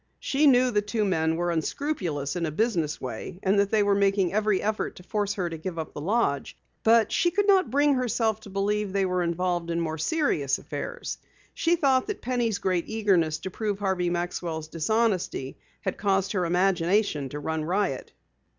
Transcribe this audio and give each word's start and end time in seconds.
She 0.19 0.47
knew 0.47 0.71
the 0.71 0.81
two 0.81 1.05
men 1.05 1.35
were 1.35 1.51
unscrupulous 1.51 2.35
in 2.35 2.47
a 2.47 2.51
business 2.51 2.99
way 2.99 3.37
and 3.43 3.59
that 3.59 3.69
they 3.69 3.83
were 3.83 3.93
making 3.93 4.33
every 4.33 4.59
effort 4.59 4.95
to 4.95 5.03
force 5.03 5.35
her 5.35 5.47
to 5.47 5.59
give 5.59 5.77
up 5.77 5.93
the 5.93 6.01
lodge, 6.01 6.57
but 6.81 7.11
she 7.11 7.29
could 7.29 7.45
not 7.45 7.69
bring 7.69 7.93
herself 7.93 8.39
to 8.39 8.49
believe 8.49 8.91
they 8.93 9.05
were 9.05 9.21
involved 9.21 9.69
in 9.69 9.79
more 9.79 9.99
serious 9.99 10.57
affairs. 10.57 11.19
She 11.53 11.75
thought 11.75 12.07
that 12.07 12.23
Penny's 12.23 12.57
great 12.57 12.85
eagerness 12.89 13.37
to 13.41 13.51
prove 13.51 13.77
Harvey 13.77 14.09
Maxwell's 14.09 14.69
dishonesty 14.69 15.55
had 15.81 15.99
caused 15.99 16.31
her 16.31 16.45
imagination 16.47 17.29
to 17.29 17.39
run 17.39 17.63
riot. 17.63 18.11